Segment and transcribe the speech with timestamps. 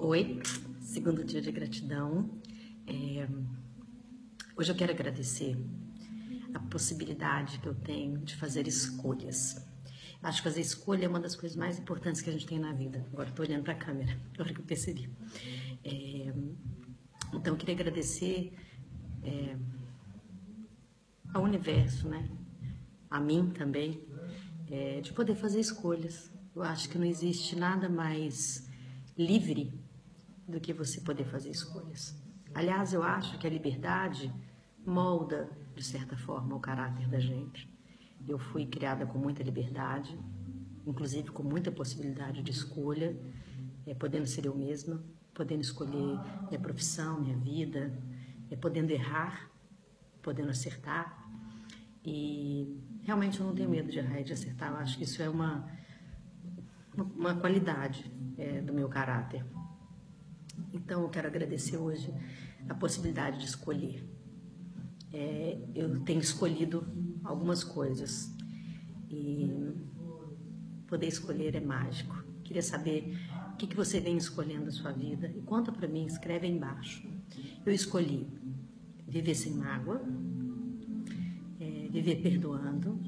[0.00, 0.40] Oi,
[0.80, 2.30] segundo dia de gratidão.
[2.86, 3.28] É...
[4.56, 5.56] Hoje eu quero agradecer
[6.54, 9.66] a possibilidade que eu tenho de fazer escolhas.
[10.22, 12.72] Acho que fazer escolha é uma das coisas mais importantes que a gente tem na
[12.72, 13.04] vida.
[13.12, 15.10] Agora estou olhando para a câmera, agora que eu percebi.
[15.82, 16.32] É...
[17.34, 18.52] Então eu queria agradecer
[19.24, 19.56] é...
[21.34, 22.30] ao universo, né?
[23.10, 24.00] A mim também,
[24.70, 25.00] é...
[25.00, 26.30] de poder fazer escolhas.
[26.54, 28.70] Eu acho que não existe nada mais
[29.16, 29.87] livre
[30.48, 32.16] do que você poder fazer escolhas.
[32.54, 34.34] Aliás, eu acho que a liberdade
[34.84, 37.70] molda, de certa forma, o caráter da gente.
[38.26, 40.18] Eu fui criada com muita liberdade,
[40.86, 43.16] inclusive com muita possibilidade de escolha,
[43.86, 45.02] é, podendo ser eu mesma,
[45.34, 47.92] podendo escolher minha profissão, minha vida,
[48.50, 49.50] é, podendo errar,
[50.22, 51.26] podendo acertar.
[52.04, 54.72] E realmente eu não tenho medo de errar e de acertar.
[54.72, 55.70] Eu acho que isso é uma,
[56.96, 59.44] uma qualidade é, do meu caráter.
[60.88, 62.10] Então, eu quero agradecer hoje
[62.66, 64.02] a possibilidade de escolher.
[65.12, 66.82] É, eu tenho escolhido
[67.22, 68.34] algumas coisas
[69.10, 69.52] e
[70.86, 72.16] poder escolher é mágico.
[72.42, 73.14] Queria saber
[73.52, 76.54] o que, que você vem escolhendo na sua vida e conta para mim, escreve aí
[76.54, 77.06] embaixo.
[77.66, 78.26] Eu escolhi
[79.06, 80.00] viver sem mágoa,
[81.60, 82.98] é, viver perdoando,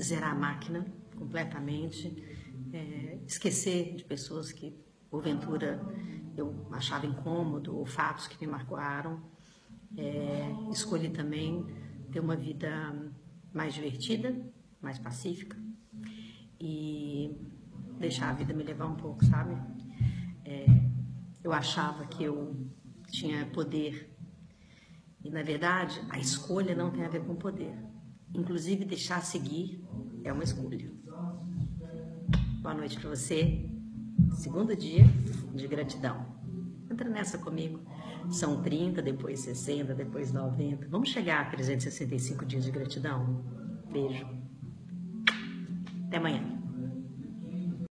[0.00, 2.24] zerar a máquina completamente,
[2.72, 5.80] é, esquecer de pessoas que porventura
[6.36, 9.20] eu achava incômodo ou fatos que me marcaram.
[9.96, 11.66] É, escolhi também
[12.12, 12.70] ter uma vida
[13.52, 14.36] mais divertida,
[14.80, 15.56] mais pacífica
[16.60, 17.36] e
[17.98, 19.56] deixar a vida me levar um pouco, sabe?
[20.44, 20.66] É,
[21.42, 22.54] eu achava que eu
[23.10, 24.14] tinha poder
[25.24, 27.74] e na verdade a escolha não tem a ver com poder.
[28.34, 29.82] Inclusive deixar seguir
[30.22, 30.92] é uma escolha.
[32.60, 33.77] Boa noite para você.
[34.38, 35.04] Segundo dia
[35.52, 36.24] de gratidão.
[36.88, 37.80] Entra nessa comigo.
[38.30, 40.86] São 30, depois 60, depois 90.
[40.88, 43.44] Vamos chegar a 365 dias de gratidão?
[43.90, 44.24] Beijo.
[46.06, 46.57] Até amanhã.